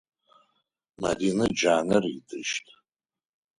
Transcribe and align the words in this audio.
Марина 1.01 1.45
джанэр 1.57 2.03
ыдыщт. 2.15 2.65